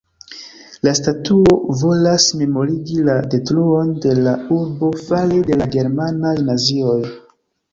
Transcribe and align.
La 0.85 0.93
statuo 0.99 1.57
volas 1.81 2.25
memorigi 2.39 3.05
la 3.09 3.19
detruon 3.35 3.93
de 4.07 4.15
la 4.29 4.33
urbo 4.57 4.91
fare 5.03 5.39
de 5.51 5.59
la 5.63 5.69
germanaj 5.77 6.37
nazioj. 6.49 6.99